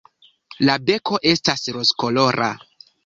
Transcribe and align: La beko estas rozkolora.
La 0.69 0.77
beko 0.87 1.19
estas 1.33 1.67
rozkolora. 1.77 2.49